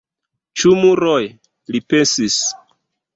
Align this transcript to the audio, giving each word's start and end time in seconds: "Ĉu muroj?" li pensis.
"Ĉu 0.61 0.71
muroj?" 0.79 1.19
li 1.75 1.83
pensis. 1.95 2.39